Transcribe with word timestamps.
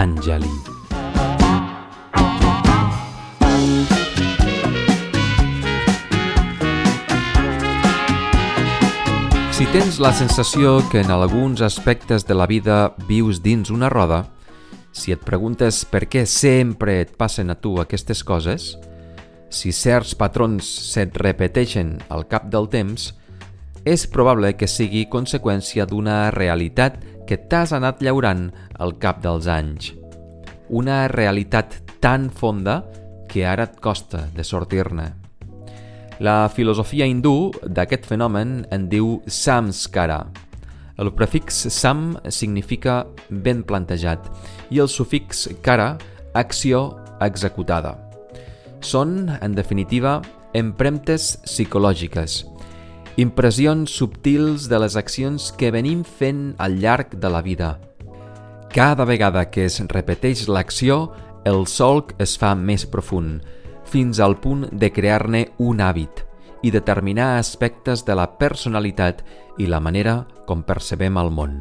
Patanjali. 0.00 0.48
Si 9.52 9.66
tens 9.68 9.98
la 10.00 10.14
sensació 10.16 10.80
que 10.88 11.02
en 11.02 11.10
alguns 11.12 11.60
aspectes 11.60 12.24
de 12.24 12.32
la 12.32 12.46
vida 12.46 12.94
vius 13.08 13.42
dins 13.44 13.68
una 13.68 13.90
roda, 13.92 14.30
si 14.96 15.12
et 15.12 15.20
preguntes 15.20 15.84
per 15.84 16.06
què 16.08 16.24
sempre 16.24 17.02
et 17.02 17.12
passen 17.20 17.52
a 17.52 17.60
tu 17.60 17.76
aquestes 17.84 18.24
coses, 18.24 18.78
si 19.52 19.68
certs 19.68 20.16
patrons 20.16 20.64
se't 20.64 21.20
repeteixen 21.20 21.98
al 22.08 22.24
cap 22.24 22.48
del 22.48 22.72
temps, 22.72 23.10
és 23.84 24.06
probable 24.10 24.52
que 24.56 24.68
sigui 24.68 25.06
conseqüència 25.10 25.86
d'una 25.88 26.30
realitat 26.34 26.98
que 27.26 27.38
t'has 27.38 27.72
anat 27.76 28.02
llaurant 28.02 28.48
al 28.78 28.96
cap 28.98 29.22
dels 29.22 29.46
anys. 29.46 29.92
Una 30.68 31.06
realitat 31.08 31.80
tan 32.00 32.28
fonda 32.30 32.82
que 33.30 33.46
ara 33.46 33.68
et 33.68 33.80
costa 33.80 34.26
de 34.34 34.44
sortir-ne. 34.44 35.08
La 36.20 36.50
filosofia 36.52 37.06
hindú 37.08 37.50
d'aquest 37.64 38.04
fenomen 38.04 38.64
en 38.74 38.88
diu 38.92 39.20
samskara. 39.26 40.26
El 41.00 41.14
prefix 41.16 41.62
sam 41.72 42.18
significa 42.28 43.06
ben 43.30 43.62
plantejat 43.64 44.26
i 44.68 44.82
el 44.82 44.90
sufix 44.92 45.46
kara, 45.64 45.94
acció 46.34 46.98
executada. 47.24 47.96
Són, 48.84 49.30
en 49.40 49.56
definitiva, 49.56 50.20
empremtes 50.52 51.38
psicològiques, 51.46 52.44
impressions 53.16 53.90
subtils 53.90 54.68
de 54.70 54.78
les 54.78 54.96
accions 54.96 55.50
que 55.58 55.70
venim 55.74 56.04
fent 56.04 56.54
al 56.58 56.78
llarg 56.80 57.16
de 57.18 57.30
la 57.30 57.42
vida. 57.42 57.78
Cada 58.70 59.04
vegada 59.04 59.48
que 59.50 59.64
es 59.66 59.80
repeteix 59.90 60.46
l'acció, 60.48 61.10
el 61.44 61.66
solc 61.66 62.14
es 62.22 62.36
fa 62.38 62.54
més 62.54 62.86
profund, 62.86 63.40
fins 63.84 64.20
al 64.20 64.36
punt 64.38 64.68
de 64.70 64.92
crear-ne 64.94 65.48
un 65.58 65.80
hàbit 65.82 66.22
i 66.62 66.70
determinar 66.70 67.38
aspectes 67.38 68.04
de 68.06 68.14
la 68.14 68.28
personalitat 68.38 69.24
i 69.58 69.66
la 69.66 69.80
manera 69.80 70.26
com 70.46 70.62
percebem 70.62 71.18
el 71.18 71.32
món. 71.34 71.56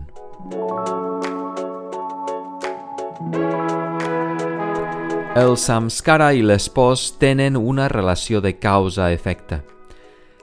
El 5.39 5.55
samskara 5.57 6.33
i 6.35 6.41
l'espòs 6.43 7.13
tenen 7.21 7.57
una 7.57 7.87
relació 7.87 8.41
de 8.41 8.57
causa-efecte. 8.59 9.61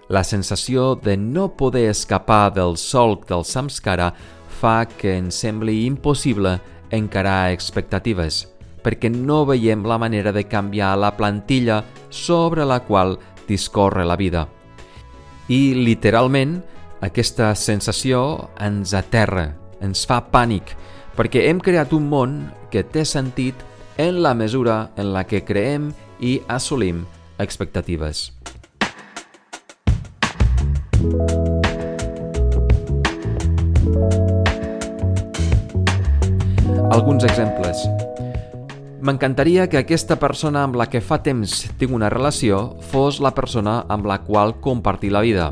La 0.08 0.22
sensació 0.24 0.94
de 0.94 1.16
no 1.16 1.48
poder 1.56 1.88
escapar 1.90 2.54
del 2.54 2.76
solc 2.76 3.26
del 3.28 3.44
samskara 3.44 4.12
fa 4.60 4.84
que 4.86 5.16
ens 5.18 5.38
sembli 5.42 5.84
impossible 5.86 6.60
encarar 6.90 7.52
expectatives– 7.52 8.46
perquè 8.86 9.10
no 9.10 9.42
veiem 9.48 9.82
la 9.82 9.98
manera 9.98 10.30
de 10.30 10.44
canviar 10.46 10.92
la 10.94 11.10
plantilla 11.18 11.80
sobre 12.08 12.64
la 12.64 12.84
qual 12.86 13.16
discorre 13.48 14.04
la 14.06 14.14
vida. 14.14 14.46
I, 15.50 15.74
literalment, 15.74 16.60
aquesta 17.02 17.50
sensació 17.58 18.46
ens 18.62 18.94
aterra, 18.94 19.48
ens 19.82 20.06
fa 20.06 20.20
pànic, 20.30 20.76
perquè 21.18 21.48
hem 21.50 21.58
creat 21.58 21.96
un 21.98 22.06
món 22.12 22.38
que 22.70 22.86
té 22.86 23.02
sentit 23.02 23.58
en 23.98 24.22
la 24.22 24.36
mesura 24.38 24.92
en 24.94 25.10
la 25.16 25.26
que 25.26 25.42
creem 25.42 25.90
i 26.22 26.38
assolim 26.46 27.02
expectatives. 27.42 28.35
Alguns 36.90 37.24
exemples. 37.24 37.82
M'encantaria 39.04 39.66
que 39.68 39.76
aquesta 39.76 40.16
persona 40.16 40.62
amb 40.64 40.78
la 40.80 40.86
que 40.88 41.02
fa 41.04 41.18
temps 41.20 41.66
tinc 41.76 41.92
una 41.92 42.08
relació 42.08 42.78
fos 42.88 43.20
la 43.20 43.34
persona 43.36 43.82
amb 43.92 44.08
la 44.08 44.22
qual 44.24 44.56
compartir 44.64 45.12
la 45.12 45.20
vida. 45.20 45.50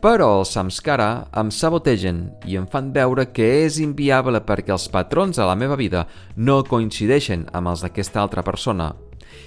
Però 0.00 0.30
els 0.38 0.54
samskara 0.56 1.28
em 1.36 1.50
sabotegen 1.52 2.22
i 2.48 2.56
em 2.56 2.64
fan 2.64 2.88
veure 2.96 3.28
que 3.36 3.50
és 3.66 3.76
inviable 3.84 4.40
perquè 4.48 4.72
els 4.72 4.88
patrons 4.88 5.36
de 5.36 5.44
la 5.44 5.58
meva 5.60 5.76
vida 5.76 6.06
no 6.36 6.62
coincideixen 6.64 7.44
amb 7.52 7.68
els 7.74 7.84
d'aquesta 7.84 8.22
altra 8.24 8.42
persona. 8.42 8.94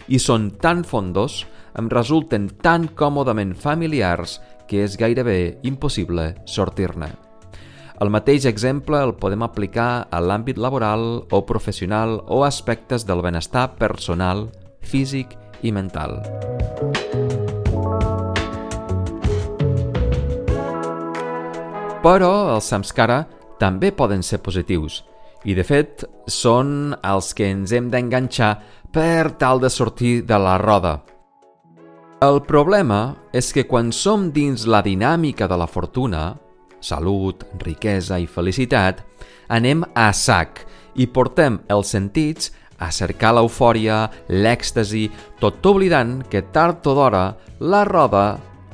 I 0.07 0.21
són 0.21 0.51
tan 0.61 0.85
fondos, 0.85 1.41
em 1.73 1.89
resulten 1.89 2.51
tan 2.61 2.85
còmodament 2.93 3.55
familiars 3.57 4.37
que 4.73 4.81
és 4.81 4.97
gairebé 4.97 5.59
impossible 5.69 6.31
sortir-ne. 6.49 7.11
El 8.01 8.09
mateix 8.09 8.47
exemple 8.49 8.97
el 9.05 9.13
podem 9.21 9.45
aplicar 9.45 10.07
a 10.09 10.19
l'àmbit 10.19 10.57
laboral 10.57 11.03
o 11.29 11.41
professional 11.45 12.17
o 12.25 12.41
aspectes 12.43 13.05
del 13.05 13.21
benestar 13.21 13.67
personal, 13.77 14.47
físic 14.81 15.37
i 15.61 15.71
mental. 15.71 16.17
Però 22.03 22.33
els 22.57 22.73
samskara 22.73 23.21
també 23.61 23.93
poden 23.93 24.25
ser 24.25 24.41
positius 24.41 25.03
i, 25.45 25.53
de 25.53 25.63
fet, 25.63 26.03
són 26.25 26.95
els 26.97 27.31
que 27.37 27.53
ens 27.53 27.71
hem 27.71 27.93
d'enganxar 27.93 28.55
per 28.91 29.37
tal 29.37 29.61
de 29.61 29.69
sortir 29.69 30.23
de 30.25 30.41
la 30.41 30.57
roda. 30.57 30.97
El 32.23 32.37
problema 32.47 33.17
és 33.35 33.49
que 33.51 33.65
quan 33.67 33.89
som 33.91 34.29
dins 34.31 34.63
la 34.69 34.79
dinàmica 34.85 35.47
de 35.49 35.57
la 35.59 35.65
fortuna, 35.67 36.37
salut, 36.79 37.41
riquesa 37.59 38.19
i 38.21 38.27
felicitat, 38.29 39.01
anem 39.51 39.81
a 39.97 40.05
sac 40.15 40.61
i 40.95 41.09
portem 41.09 41.57
els 41.73 41.91
sentits 41.91 42.53
a 42.79 42.91
cercar 42.95 43.33
l'eufòria, 43.35 44.05
l'èxtasi, 44.29 45.09
tot 45.41 45.65
oblidant 45.67 46.21
que 46.29 46.45
tard 46.55 46.87
o 46.87 46.95
d'hora 46.95 47.25
la 47.59 47.83
roda 47.89 48.25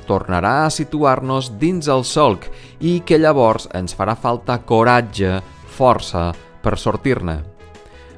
tornarà 0.06 0.66
a 0.66 0.72
situar-nos 0.74 1.54
dins 1.58 1.90
el 1.90 2.06
solc 2.06 2.46
i 2.78 3.00
que 3.02 3.18
llavors 3.18 3.66
ens 3.74 3.96
farà 3.96 4.14
falta 4.14 4.60
coratge, 4.62 5.40
força 5.74 6.28
per 6.62 6.78
sortir-ne. 6.78 7.40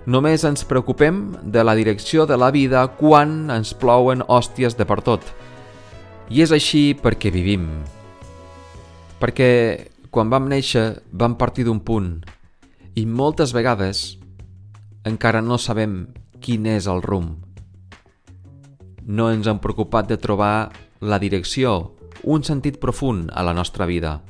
Només 0.06 0.42
ens 0.42 0.64
preocupem 0.66 1.36
de 1.46 1.62
la 1.62 1.76
direcció 1.78 2.26
de 2.26 2.34
la 2.34 2.50
vida 2.50 2.82
quan 2.98 3.52
ens 3.54 3.70
plouen 3.78 4.24
hòsties 4.26 4.74
de 4.74 4.86
per 4.88 4.98
tot. 5.06 5.22
I 6.26 6.42
és 6.42 6.50
així 6.50 6.96
perquè 6.98 7.30
vivim, 7.30 7.68
perquè 9.22 9.52
quan 10.10 10.32
vam 10.32 10.48
néixer 10.50 11.04
vam 11.12 11.36
partir 11.38 11.68
d'un 11.68 11.78
punt 11.86 12.16
i 12.98 13.06
moltes 13.06 13.54
vegades 13.54 14.18
encara 15.06 15.40
no 15.40 15.58
sabem 15.58 16.08
quin 16.42 16.66
és 16.66 16.88
el 16.90 17.02
rumb. 17.06 17.38
No 19.06 19.30
ens 19.30 19.46
hem 19.46 19.62
preocupat 19.62 20.10
de 20.10 20.18
trobar 20.18 20.72
la 21.00 21.18
direcció, 21.22 21.94
un 22.22 22.42
sentit 22.42 22.80
profund 22.82 23.30
a 23.34 23.42
la 23.46 23.54
nostra 23.54 23.86
vida. 23.86 24.20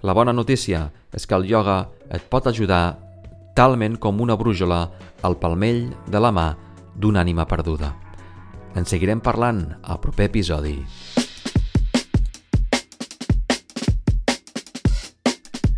La 0.00 0.16
bona 0.16 0.32
notícia 0.32 0.88
és 1.12 1.26
que 1.28 1.36
el 1.36 1.44
ioga 1.44 1.90
et 2.08 2.24
pot 2.32 2.48
ajudar 2.48 3.09
talment 3.54 3.98
com 3.98 4.20
una 4.20 4.36
brújola 4.36 4.84
al 5.22 5.36
palmell 5.40 5.88
de 6.08 6.20
la 6.22 6.30
mà 6.32 6.48
d'una 6.96 7.22
ànima 7.24 7.46
perduda. 7.48 7.92
En 8.76 8.86
seguirem 8.86 9.20
parlant 9.20 9.64
al 9.82 10.00
proper 10.00 10.28
episodi. 10.30 10.76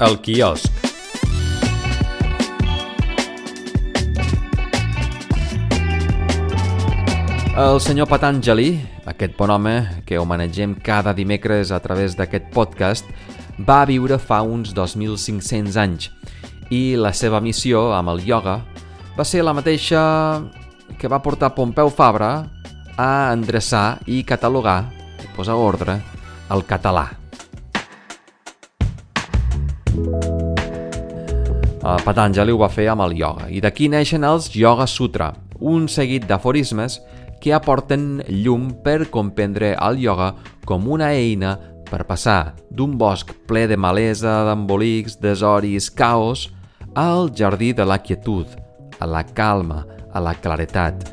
El 0.03 0.19
quiosc. 0.21 0.91
El 7.53 7.79
senyor 7.85 8.09
Patanjali, 8.09 8.81
aquest 9.05 9.37
bon 9.37 9.51
home 9.53 9.75
que 10.09 10.19
homenatgem 10.19 10.73
cada 10.81 11.13
dimecres 11.13 11.71
a 11.71 11.79
través 11.85 12.17
d'aquest 12.17 12.49
podcast, 12.51 13.07
va 13.61 13.85
viure 13.85 14.17
fa 14.19 14.41
uns 14.43 14.73
2.500 14.75 15.77
anys 15.79 16.09
i 16.73 16.97
la 16.97 17.13
seva 17.13 17.41
missió 17.45 17.91
amb 17.93 18.15
el 18.15 18.23
ioga 18.25 18.57
va 19.17 19.25
ser 19.29 19.45
la 19.45 19.53
mateixa 19.53 20.01
que 20.99 21.09
va 21.11 21.21
portar 21.21 21.53
Pompeu 21.57 21.91
Fabra 21.93 22.33
a 22.97 23.33
endreçar 23.33 24.01
i 24.09 24.23
catalogar, 24.25 24.87
posar 25.37 25.57
ordre, 25.57 25.99
el 26.53 26.65
català. 26.69 27.09
Uh, 31.83 31.99
Patanjali 32.07 32.55
ho 32.55 32.61
va 32.61 32.71
fer 32.71 32.87
amb 32.93 33.03
el 33.09 33.17
ioga 33.19 33.49
i 33.51 33.61
d'aquí 33.61 33.89
neixen 33.91 34.25
els 34.25 34.53
Yoga 34.55 34.87
Sutra, 34.87 35.33
un 35.59 35.89
seguit 35.91 36.25
d'aforismes 36.29 37.01
que 37.43 37.53
aporten 37.53 38.23
llum 38.29 38.71
per 38.85 39.11
comprendre 39.11 39.73
el 39.75 39.99
ioga 40.05 40.31
com 40.65 40.87
una 40.87 41.11
eina 41.11 41.57
per 41.91 42.05
passar 42.09 42.55
d'un 42.71 42.95
bosc 42.97 43.35
ple 43.51 43.67
de 43.69 43.77
malesa, 43.77 44.45
d'embolics, 44.47 45.19
desoris, 45.21 45.91
caos, 45.91 46.47
al 46.95 47.33
jardí 47.35 47.73
de 47.73 47.87
la 47.87 47.99
quietud, 47.99 48.47
a 48.99 49.07
la 49.07 49.25
calma, 49.25 49.87
a 50.13 50.21
la 50.21 50.35
claretat. 50.35 51.09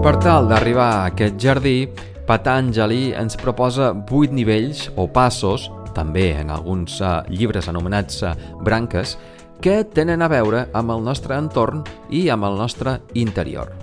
Per 0.00 0.14
tal 0.22 0.48
d'arribar 0.48 0.90
a 0.92 1.04
aquest 1.10 1.36
jardí, 1.36 1.90
Patanjali 2.26 3.10
ens 3.18 3.36
proposa 3.36 3.90
vuit 3.92 4.32
nivells 4.32 4.86
o 4.96 5.08
passos 5.10 5.66
també 5.94 6.30
en 6.38 6.52
alguns 6.54 7.00
uh, 7.02 7.20
llibres 7.28 7.68
anomenats 7.68 8.22
uh, 8.22 8.34
branques, 8.62 9.16
que 9.60 9.82
tenen 9.84 10.22
a 10.22 10.30
veure 10.30 10.68
amb 10.72 10.94
el 10.94 11.02
nostre 11.04 11.36
entorn 11.36 11.82
i 12.08 12.28
amb 12.32 12.46
el 12.48 12.56
nostre 12.56 13.00
interior. 13.18 13.74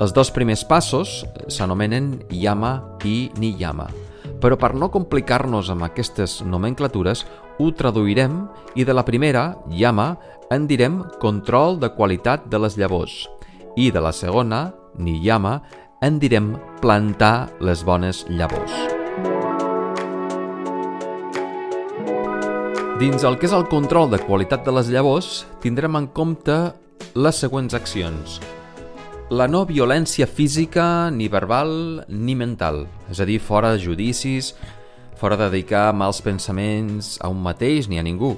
Els 0.00 0.14
dos 0.16 0.30
primers 0.32 0.62
passos 0.64 1.24
s'anomenen 1.50 2.12
yama 2.30 2.76
i 3.04 3.30
niyama, 3.40 3.88
però 4.40 4.56
per 4.58 4.72
no 4.74 4.90
complicar-nos 4.92 5.70
amb 5.72 5.84
aquestes 5.86 6.40
nomenclatures, 6.42 7.24
ho 7.60 7.70
traduirem 7.76 8.46
i 8.74 8.86
de 8.88 8.96
la 8.96 9.04
primera, 9.04 9.54
yama, 9.68 10.14
en 10.50 10.66
direm 10.66 11.02
control 11.22 11.78
de 11.78 11.92
qualitat 11.94 12.48
de 12.50 12.58
les 12.58 12.78
llavors 12.80 13.26
i 13.76 13.90
de 13.94 14.00
la 14.02 14.12
segona, 14.12 14.70
niyama, 14.98 15.60
en 16.02 16.18
direm 16.18 16.54
plantar 16.80 17.50
les 17.60 17.84
bones 17.84 18.24
llavors. 18.28 18.72
Dins 23.00 23.22
el 23.24 23.38
que 23.40 23.48
és 23.48 23.56
el 23.56 23.68
control 23.72 24.10
de 24.12 24.20
qualitat 24.26 24.64
de 24.66 24.74
les 24.76 24.90
llavors, 24.92 25.44
tindrem 25.64 25.96
en 25.96 26.08
compte 26.12 26.56
les 27.16 27.44
següents 27.44 27.76
accions. 27.76 28.40
La 29.30 29.44
no 29.46 29.60
violència 29.62 30.26
física, 30.26 31.06
ni 31.14 31.28
verbal, 31.30 32.02
ni 32.10 32.34
mental, 32.34 32.80
és 33.14 33.20
a 33.22 33.26
dir, 33.28 33.36
fora 33.38 33.76
judicis, 33.78 34.48
fora 35.20 35.36
de 35.38 35.46
dedicar 35.52 35.92
mals 35.94 36.18
pensaments 36.18 37.12
a 37.22 37.28
un 37.30 37.38
mateix 37.44 37.86
ni 37.86 38.00
a 38.00 38.02
ningú. 38.02 38.32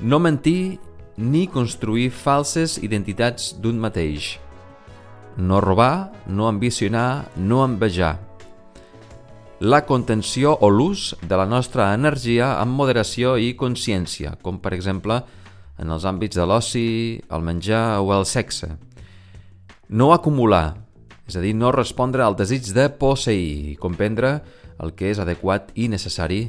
No 0.00 0.16
mentir 0.24 0.78
ni 1.20 1.42
construir 1.52 2.08
falses 2.16 2.78
identitats 2.80 3.50
d'un 3.60 3.76
mateix. 3.76 4.38
No 5.36 5.60
robar, 5.60 6.08
no 6.24 6.48
ambicionar, 6.48 7.26
no 7.36 7.60
envejar. 7.66 8.14
La 9.60 9.82
contenció 9.84 10.54
o 10.64 10.70
l'ús 10.72 11.10
de 11.20 11.36
la 11.36 11.44
nostra 11.44 11.90
energia 11.92 12.54
amb 12.62 12.72
moderació 12.72 13.36
i 13.36 13.52
consciència, 13.52 14.32
com 14.40 14.62
per 14.64 14.72
exemple 14.72 15.20
en 15.76 15.92
els 15.92 16.08
àmbits 16.08 16.40
de 16.40 16.48
l'oci, 16.48 16.88
el 17.28 17.44
menjar 17.44 18.00
o 18.00 18.14
el 18.16 18.24
sexe. 18.24 18.70
No 19.92 20.14
acumular, 20.14 20.78
és 21.28 21.36
a 21.36 21.42
dir, 21.44 21.52
no 21.52 21.68
respondre 21.74 22.24
al 22.24 22.36
desig 22.38 22.70
de 22.72 22.86
posseir 22.96 23.72
i 23.72 23.76
comprendre 23.76 24.38
el 24.80 24.94
que 24.96 25.10
és 25.12 25.20
adequat 25.20 25.68
i 25.76 25.90
necessari 25.92 26.46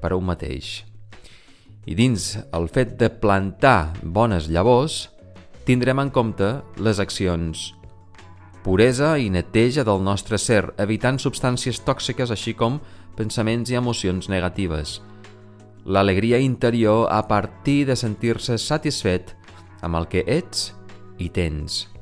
per 0.00 0.14
a 0.14 0.16
un 0.16 0.24
mateix. 0.24 0.86
I 1.84 1.92
dins 1.98 2.38
el 2.56 2.68
fet 2.72 2.96
de 3.00 3.10
plantar 3.12 3.92
bones 4.00 4.48
llavors, 4.48 5.10
tindrem 5.68 6.00
en 6.00 6.08
compte 6.08 6.48
les 6.80 7.00
accions 7.00 7.74
puresa 8.64 9.14
i 9.16 9.28
neteja 9.32 9.84
del 9.84 10.02
nostre 10.04 10.36
ser, 10.36 10.74
evitant 10.76 11.20
substàncies 11.20 11.82
tòxiques 11.84 12.32
així 12.32 12.52
com 12.52 12.80
pensaments 13.16 13.70
i 13.72 13.78
emocions 13.78 14.28
negatives. 14.28 14.98
L'alegria 15.84 16.40
interior 16.44 17.06
a 17.12 17.22
partir 17.28 17.86
de 17.88 17.96
sentir-se 17.96 18.58
satisfet 18.58 19.36
amb 19.80 19.96
el 19.96 20.08
que 20.12 20.24
ets 20.26 20.72
i 21.16 21.30
tens. 21.32 21.97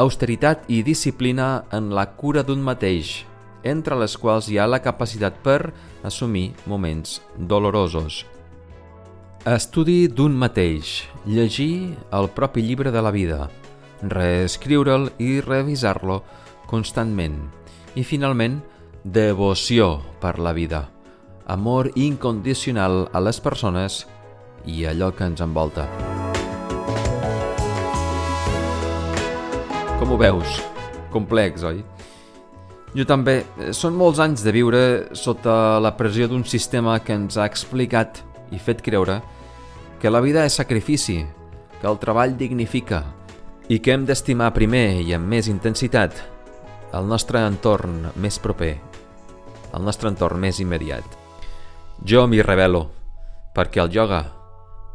Austeritat 0.00 0.62
i 0.72 0.80
disciplina 0.80 1.66
en 1.76 1.90
la 1.92 2.06
cura 2.16 2.40
d'un 2.46 2.62
mateix, 2.64 3.26
entre 3.68 3.98
les 4.00 4.14
quals 4.16 4.46
hi 4.48 4.56
ha 4.56 4.64
la 4.64 4.78
capacitat 4.80 5.42
per 5.44 5.74
assumir 6.08 6.54
moments 6.64 7.18
dolorosos. 7.36 8.22
Estudi 9.44 10.06
d'un 10.08 10.38
mateix, 10.40 11.02
llegir 11.26 11.98
el 12.16 12.30
propi 12.32 12.64
llibre 12.64 12.92
de 12.94 13.02
la 13.04 13.12
vida, 13.12 13.50
reescriure'l 14.00 15.10
i 15.20 15.42
revisar-lo 15.44 16.22
constantment. 16.70 17.36
I 17.92 18.04
finalment, 18.04 18.62
devoció 19.04 19.98
per 20.22 20.38
la 20.38 20.54
vida, 20.56 20.86
amor 21.44 21.90
incondicional 21.94 23.10
a 23.12 23.20
les 23.20 23.42
persones 23.44 24.06
i 24.64 24.86
allò 24.88 25.12
que 25.12 25.28
ens 25.28 25.44
envolta. 25.44 26.09
Com 30.00 30.14
ho 30.14 30.16
veus? 30.16 30.54
Complex, 31.12 31.60
oi? 31.68 31.82
Jo 32.96 33.04
també. 33.04 33.42
Són 33.76 33.92
molts 34.00 34.16
anys 34.24 34.40
de 34.40 34.54
viure 34.56 34.80
sota 35.12 35.76
la 35.76 35.92
pressió 35.98 36.24
d'un 36.30 36.40
sistema 36.48 36.94
que 37.04 37.12
ens 37.12 37.36
ha 37.36 37.44
explicat 37.44 38.22
i 38.48 38.56
fet 38.56 38.80
creure 38.80 39.18
que 40.00 40.08
la 40.08 40.22
vida 40.24 40.46
és 40.48 40.56
sacrifici, 40.56 41.18
que 41.76 41.88
el 41.90 42.00
treball 42.00 42.32
dignifica 42.40 43.02
i 43.68 43.76
que 43.78 43.92
hem 43.92 44.06
d'estimar 44.08 44.54
primer 44.56 45.02
i 45.04 45.12
amb 45.12 45.28
més 45.28 45.50
intensitat 45.52 46.16
el 46.96 47.04
nostre 47.06 47.44
entorn 47.44 48.08
més 48.16 48.40
proper, 48.40 48.72
el 49.76 49.84
nostre 49.84 50.08
entorn 50.08 50.40
més 50.40 50.62
immediat. 50.64 51.04
Jo 52.00 52.24
m'hi 52.24 52.40
revelo, 52.40 52.86
perquè 53.52 53.84
el 53.84 53.92
yoga 53.92 54.24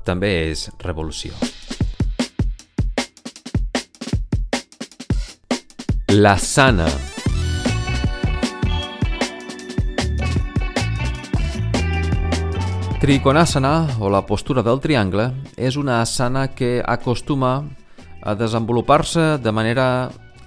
també 0.03 0.33
és 0.49 0.71
revolució. 0.81 1.37
La 6.17 6.37
sana 6.37 6.85
Trikonasana, 13.01 13.97
o 13.99 14.09
la 14.09 14.21
postura 14.25 14.63
del 14.63 14.79
triangle, 14.79 15.25
és 15.59 15.75
una 15.75 15.97
asana 15.99 16.45
que 16.55 16.79
acostuma 16.79 17.65
a 18.23 18.35
desenvolupar-se 18.39 19.25
de 19.43 19.51
manera 19.51 19.87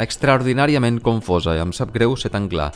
extraordinàriament 0.01 1.03
confosa, 1.05 1.53
i 1.53 1.61
em 1.61 1.75
sap 1.77 1.93
greu 1.93 2.17
ser 2.17 2.33
tan 2.33 2.49
clar. 2.49 2.71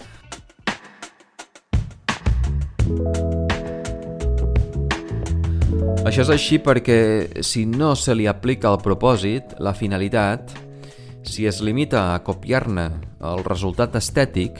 Això 6.04 6.26
és 6.26 6.34
així 6.36 6.60
perquè 6.60 7.40
si 7.40 7.64
no 7.64 7.94
se 7.96 8.12
li 8.12 8.28
aplica 8.28 8.68
el 8.68 8.82
propòsit, 8.84 9.56
la 9.64 9.72
finalitat, 9.72 10.52
si 11.22 11.46
es 11.46 11.60
limita 11.62 12.14
a 12.14 12.22
copiar-ne 12.24 12.88
el 13.22 13.42
resultat 13.44 13.96
estètic, 13.98 14.58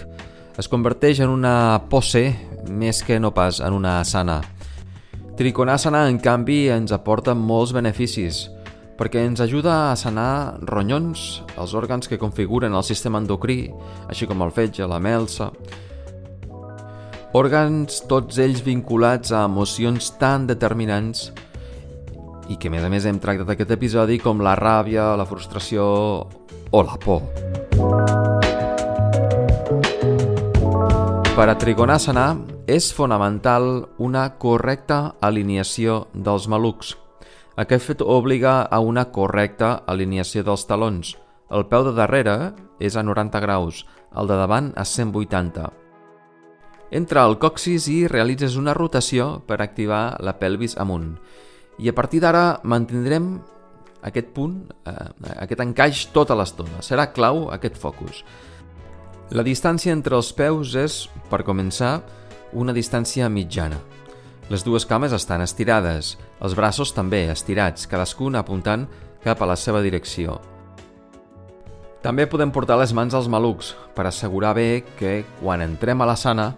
es 0.59 0.69
converteix 0.69 1.23
en 1.25 1.32
una 1.32 1.82
pose 1.91 2.29
més 2.69 3.03
que 3.03 3.19
no 3.20 3.32
pas 3.35 3.61
en 3.61 3.73
una 3.73 3.99
asana. 4.00 4.41
Trikonasana, 5.37 6.06
en 6.09 6.19
canvi, 6.20 6.67
ens 6.70 6.93
aporta 6.93 7.35
molts 7.35 7.73
beneficis, 7.73 8.44
perquè 8.99 9.25
ens 9.26 9.41
ajuda 9.41 9.91
a 9.91 9.97
sanar 9.97 10.59
ronyons, 10.69 11.43
els 11.56 11.73
òrgans 11.75 12.06
que 12.09 12.20
configuren 12.20 12.76
el 12.76 12.85
sistema 12.85 13.19
endocrí, 13.23 13.65
així 14.08 14.29
com 14.29 14.44
el 14.44 14.53
fetge, 14.55 14.86
la 14.86 15.01
melsa... 15.03 15.51
Òrgans 17.32 18.03
tots 18.10 18.36
ells 18.44 18.60
vinculats 18.60 19.31
a 19.32 19.46
emocions 19.48 20.10
tan 20.20 20.44
determinants 20.44 21.31
i 22.53 22.58
que 22.60 22.69
a 22.69 22.72
més 22.75 22.84
a 22.84 22.91
més 22.93 23.06
hem 23.08 23.17
tractat 23.22 23.55
aquest 23.55 23.72
episodi 23.72 24.19
com 24.20 24.43
la 24.44 24.53
ràbia, 24.58 25.15
la 25.17 25.25
frustració 25.25 25.86
o 26.72 26.82
la 26.82 26.96
por. 26.98 27.22
Per 31.36 31.46
a 31.48 31.55
Trigonasana 31.56 32.26
és 32.69 32.91
fonamental 32.93 33.86
una 34.00 34.24
correcta 34.41 35.14
alineació 35.20 36.06
dels 36.12 36.48
malucs. 36.48 36.96
Aquest 37.56 37.84
fet 37.86 38.02
obliga 38.05 38.62
a 38.64 38.81
una 38.81 39.06
correcta 39.12 39.82
alineació 39.86 40.43
dels 40.44 40.64
talons. 40.69 41.14
El 41.52 41.69
peu 41.69 41.84
de 41.84 41.93
darrere 41.96 42.55
és 42.81 42.96
a 42.96 43.05
90 43.05 43.41
graus, 43.44 43.84
el 44.17 44.29
de 44.29 44.36
davant 44.41 44.72
a 44.76 44.84
180. 44.88 45.69
Entra 46.93 47.24
al 47.24 47.38
coxis 47.41 47.88
i 47.88 48.06
realitzes 48.08 48.56
una 48.60 48.74
rotació 48.76 49.43
per 49.48 49.60
activar 49.60 50.19
la 50.20 50.36
pelvis 50.41 50.76
amunt. 50.76 51.14
I 51.81 51.88
a 51.88 51.96
partir 51.96 52.20
d'ara 52.20 52.60
mantindrem 52.64 53.38
aquest 54.03 54.32
punt, 54.35 54.59
eh, 54.87 55.09
aquest 55.44 55.61
encaix 55.61 56.06
tota 56.13 56.37
l'estona. 56.39 56.82
Serà 56.82 57.09
clau 57.13 57.49
aquest 57.55 57.79
focus. 57.79 58.25
La 59.31 59.43
distància 59.43 59.93
entre 59.93 60.17
els 60.19 60.32
peus 60.37 60.75
és, 60.77 61.09
per 61.31 61.43
començar, 61.47 62.03
una 62.53 62.75
distància 62.77 63.29
mitjana. 63.32 63.79
Les 64.51 64.65
dues 64.67 64.85
cames 64.85 65.13
estan 65.17 65.41
estirades, 65.41 66.19
els 66.43 66.55
braços 66.59 66.93
també 66.93 67.25
estirats, 67.32 67.87
cadascun 67.89 68.37
apuntant 68.37 68.89
cap 69.23 69.41
a 69.41 69.49
la 69.49 69.56
seva 69.56 69.81
direcció. 69.81 70.41
També 72.03 72.27
podem 72.27 72.51
portar 72.51 72.77
les 72.81 72.93
mans 72.93 73.15
als 73.15 73.29
malucs 73.31 73.77
per 73.94 74.09
assegurar 74.09 74.56
bé 74.59 74.82
que 74.99 75.23
quan 75.39 75.63
entrem 75.63 76.03
a 76.03 76.09
la 76.11 76.17
sana 76.19 76.49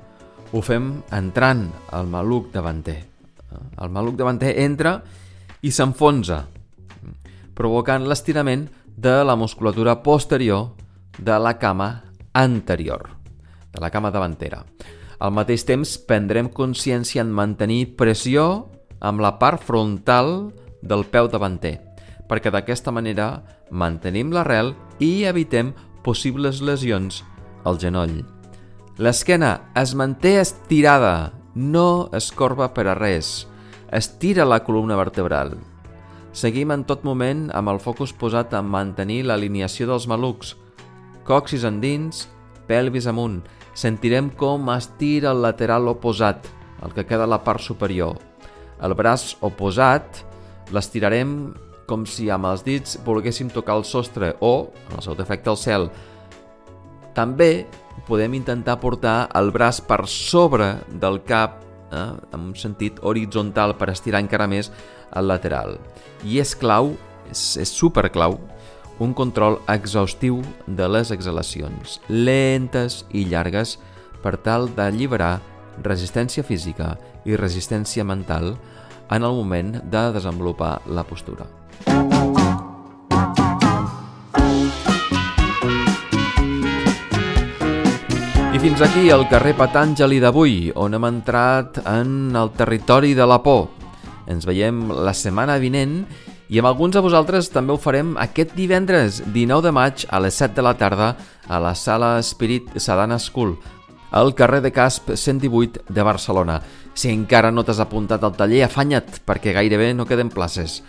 ho 0.51 0.63
fem 0.65 1.03
entrant 1.13 1.67
al 1.93 2.09
maluc 2.09 2.49
davanter. 2.55 3.03
El 3.79 3.93
maluc 3.93 4.17
davanter 4.17 4.55
entra 4.65 4.97
i 5.63 5.71
s'enfonsa, 5.71 6.41
provocant 7.54 8.06
l'estirament 8.06 8.68
de 8.96 9.23
la 9.25 9.37
musculatura 9.37 10.02
posterior 10.02 10.75
de 11.18 11.38
la 11.38 11.56
cama 11.58 12.04
anterior, 12.32 13.11
de 13.73 13.80
la 13.80 13.90
cama 13.90 14.11
davantera. 14.11 14.64
Al 15.18 15.32
mateix 15.32 15.64
temps, 15.64 15.96
prendrem 15.99 16.50
consciència 16.50 17.23
en 17.23 17.32
mantenir 17.32 17.94
pressió 17.96 18.68
amb 19.00 19.23
la 19.23 19.37
part 19.38 19.62
frontal 19.62 20.52
del 20.82 21.06
peu 21.08 21.30
davanter, 21.30 21.78
perquè 22.28 22.50
d'aquesta 22.52 22.92
manera 22.92 23.44
mantenim 23.70 24.32
l'arrel 24.34 24.75
i 24.99 25.25
evitem 25.28 25.73
possibles 26.04 26.61
lesions 26.61 27.23
al 27.64 27.78
genoll. 27.80 28.23
L'esquena 28.99 29.73
es 29.75 29.94
manté 29.99 30.38
estirada 30.38 31.32
No 31.54 32.11
es 32.12 32.32
corba 32.34 32.73
per 32.75 32.88
a 32.90 32.94
res. 32.99 33.46
Estira 33.90 34.44
la 34.44 34.64
columna 34.66 34.96
vertebral. 34.99 35.54
Seguim 36.35 36.73
en 36.75 36.83
tot 36.83 37.05
moment 37.07 37.47
amb 37.55 37.71
el 37.71 37.79
focus 37.79 38.11
posat 38.19 38.57
en 38.59 38.67
mantenir 38.67 39.21
l'alineació 39.23 39.87
dels 39.87 40.09
malucs. 40.11 40.57
Coxis 41.23 41.62
endins, 41.64 42.25
pelvis 42.67 43.07
amunt. 43.07 43.38
Sentirem 43.79 44.33
com 44.35 44.67
estira 44.75 45.31
el 45.31 45.45
lateral 45.47 45.87
oposat, 45.93 46.49
el 46.83 46.95
que 46.95 47.07
queda 47.07 47.29
a 47.29 47.31
la 47.31 47.38
part 47.47 47.62
superior. 47.62 48.19
El 48.83 48.97
braç 48.99 49.37
oposat 49.47 50.25
l'estirarem 50.75 51.55
com 51.87 52.03
si 52.09 52.26
amb 52.33 52.49
els 52.50 52.64
dits 52.67 52.99
volguéssim 53.07 53.50
tocar 53.53 53.79
el 53.79 53.87
sostre 53.87 54.35
o, 54.41 54.71
en 54.88 54.99
el 54.99 55.07
seu 55.07 55.14
defecte, 55.14 55.55
el 55.55 55.61
cel. 55.61 55.91
També 57.14 57.69
podem 58.09 58.35
intentar 58.35 58.81
portar 58.83 59.29
el 59.38 59.53
braç 59.55 59.85
per 59.87 60.03
sobre 60.11 60.75
del 60.91 61.23
cap 61.29 61.63
eh, 61.95 62.35
en 62.35 62.51
un 62.51 62.55
sentit 62.59 62.99
horitzontal 63.03 63.77
per 63.79 63.93
estirar 63.93 64.23
encara 64.25 64.49
més 64.51 64.71
el 65.15 65.31
lateral. 65.31 65.79
I 66.27 66.41
és 66.43 66.55
clau, 66.59 66.95
és, 67.31 67.55
és 67.63 67.73
superclau, 67.73 68.39
un 68.99 69.15
control 69.15 69.59
exhaustiu 69.71 70.43
de 70.67 70.87
les 70.91 71.11
exhalacions, 71.15 71.99
lentes 72.09 73.03
i 73.11 73.25
llargues, 73.31 73.79
per 74.23 74.37
tal 74.41 74.71
d'alliberar 74.77 75.39
resistència 75.83 76.45
física 76.47 76.95
i 77.27 77.37
resistència 77.37 78.07
mental 78.07 78.55
en 79.11 79.23
el 79.23 79.37
moment 79.37 79.77
de 79.91 80.07
desenvolupar 80.15 80.79
la 80.87 81.05
postura. 81.05 81.63
Fins 88.64 88.80
aquí 88.80 89.11
el 89.12 89.26
carrer 89.28 89.50
Patàngeli 89.59 90.23
d'avui, 90.25 90.71
on 90.80 90.97
hem 90.97 91.04
entrat 91.04 91.83
en 91.85 92.33
el 92.33 92.49
territori 92.56 93.11
de 93.12 93.26
la 93.28 93.37
por. 93.44 93.66
Ens 94.25 94.47
veiem 94.49 94.87
la 95.04 95.12
setmana 95.12 95.59
vinent 95.61 95.99
i 96.49 96.62
amb 96.62 96.71
alguns 96.71 96.97
de 96.97 97.02
vosaltres 97.04 97.50
també 97.52 97.75
ho 97.75 97.76
farem 97.76 98.14
aquest 98.16 98.54
divendres, 98.56 99.21
19 99.35 99.66
de 99.66 99.75
maig, 99.76 100.06
a 100.09 100.23
les 100.25 100.40
7 100.40 100.56
de 100.56 100.64
la 100.64 100.73
tarda, 100.80 101.11
a 101.44 101.61
la 101.61 101.75
sala 101.76 102.16
Spirit 102.25 102.73
Sadana 102.80 103.18
School, 103.21 103.59
al 104.16 104.33
carrer 104.33 104.62
de 104.64 104.73
Casp 104.73 105.12
118 105.12 105.85
de 105.92 106.09
Barcelona. 106.09 106.62
Si 106.94 107.12
encara 107.12 107.52
no 107.52 107.68
t'has 107.68 107.85
apuntat 107.85 108.25
al 108.25 108.33
taller, 108.33 108.64
afanya't, 108.64 109.21
perquè 109.28 109.52
gairebé 109.52 109.92
no 109.92 110.09
queden 110.09 110.33
places. 110.33 110.80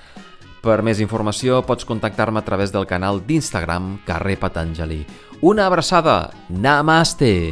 Per 0.64 0.80
més 0.82 1.04
informació 1.04 1.60
pots 1.62 1.86
contactar-me 1.86 2.40
a 2.40 2.48
través 2.48 2.72
del 2.72 2.88
canal 2.90 3.20
d'Instagram 3.28 3.98
Carrer 4.08 4.40
Patanjali. 4.40 5.04
Una 5.42 5.68
abraçada! 5.68 6.32
Namaste! 6.50 7.52